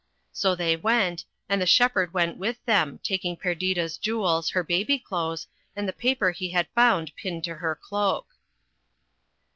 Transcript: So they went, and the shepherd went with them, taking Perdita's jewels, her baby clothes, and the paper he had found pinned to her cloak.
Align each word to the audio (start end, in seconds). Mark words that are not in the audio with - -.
So 0.31 0.55
they 0.55 0.75
went, 0.75 1.25
and 1.47 1.61
the 1.61 1.67
shepherd 1.67 2.11
went 2.11 2.37
with 2.37 2.57
them, 2.65 2.99
taking 3.03 3.37
Perdita's 3.37 3.99
jewels, 3.99 4.49
her 4.49 4.63
baby 4.63 4.97
clothes, 4.97 5.45
and 5.75 5.87
the 5.87 5.93
paper 5.93 6.31
he 6.31 6.49
had 6.49 6.67
found 6.73 7.15
pinned 7.15 7.43
to 7.43 7.53
her 7.57 7.75
cloak. 7.75 8.27